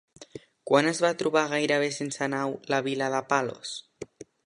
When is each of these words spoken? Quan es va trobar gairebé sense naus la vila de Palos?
Quan 0.71 0.89
es 0.91 1.01
va 1.05 1.11
trobar 1.19 1.45
gairebé 1.53 1.91
sense 1.99 2.31
naus 2.37 2.75
la 2.75 2.83
vila 2.91 3.15
de 3.19 3.25
Palos? 3.35 3.79